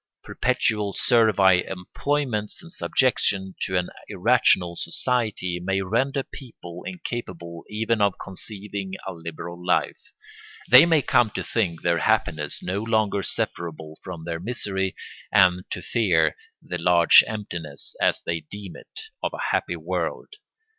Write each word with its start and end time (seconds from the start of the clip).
Perpetual 0.23 0.93
servile 0.93 1.61
employments 1.67 2.63
and 2.63 2.71
subjection 2.71 3.53
to 3.67 3.77
an 3.77 3.89
irrational 4.07 4.75
society 4.75 5.59
may 5.63 5.81
render 5.83 6.23
people 6.23 6.81
incapable 6.87 7.65
even 7.69 8.01
of 8.01 8.15
conceiving 8.17 8.93
a 9.05 9.13
liberal 9.13 9.63
life. 9.63 10.01
They 10.67 10.87
may 10.87 11.03
come 11.03 11.29
to 11.35 11.43
think 11.43 11.83
their 11.83 11.99
happiness 11.99 12.63
no 12.63 12.81
longer 12.81 13.21
separable 13.21 13.99
from 14.03 14.23
their 14.23 14.39
misery 14.39 14.95
and 15.31 15.69
to 15.69 15.83
fear 15.83 16.35
the 16.63 16.79
large 16.79 17.23
emptiness, 17.27 17.95
as 18.01 18.23
they 18.25 18.39
deem 18.39 18.75
it, 18.75 19.01
of 19.21 19.33
a 19.35 19.51
happy 19.51 19.75
world. 19.75 20.33